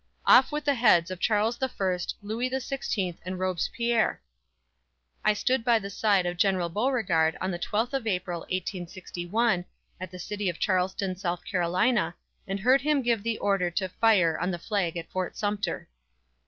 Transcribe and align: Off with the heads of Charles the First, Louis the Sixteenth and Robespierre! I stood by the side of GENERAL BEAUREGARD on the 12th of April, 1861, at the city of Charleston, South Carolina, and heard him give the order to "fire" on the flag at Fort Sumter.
Off 0.25 0.51
with 0.51 0.65
the 0.65 0.73
heads 0.73 1.11
of 1.11 1.19
Charles 1.19 1.57
the 1.59 1.69
First, 1.69 2.15
Louis 2.23 2.49
the 2.49 2.59
Sixteenth 2.59 3.19
and 3.23 3.37
Robespierre! 3.37 4.19
I 5.23 5.33
stood 5.33 5.63
by 5.63 5.77
the 5.77 5.91
side 5.91 6.25
of 6.25 6.37
GENERAL 6.37 6.69
BEAUREGARD 6.69 7.37
on 7.39 7.51
the 7.51 7.59
12th 7.59 7.93
of 7.93 8.07
April, 8.07 8.39
1861, 8.39 9.63
at 9.99 10.09
the 10.09 10.17
city 10.17 10.49
of 10.49 10.57
Charleston, 10.57 11.15
South 11.15 11.45
Carolina, 11.45 12.15
and 12.47 12.59
heard 12.59 12.81
him 12.81 13.03
give 13.03 13.21
the 13.21 13.37
order 13.37 13.69
to 13.69 13.89
"fire" 13.89 14.39
on 14.39 14.49
the 14.49 14.57
flag 14.57 14.97
at 14.97 15.07
Fort 15.11 15.37
Sumter. 15.37 15.87